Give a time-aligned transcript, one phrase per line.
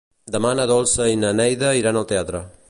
[0.35, 2.47] Demà na Dolça i na Neida iran al teatre.